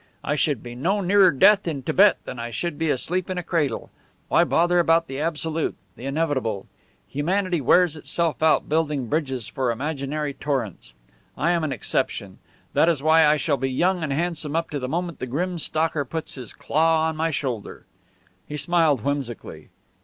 [0.23, 3.43] I should be no nearer death in Tibet than I should be asleep in a
[3.43, 3.91] cradle.
[4.29, 6.65] Why bother about the absolute, the inevitable?
[7.07, 10.95] Humanity wears itself out building bridges for imaginary torrents.
[11.37, 12.39] I am an exception;
[12.73, 15.59] that is why I shall be young and handsome up to the moment the grim
[15.59, 17.85] stalker puts his claw on my shoulder."
[18.47, 19.69] He smiled whimsically.